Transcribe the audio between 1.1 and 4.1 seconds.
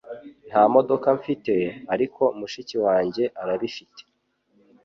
mfite, ariko mushiki wanjye arabifite.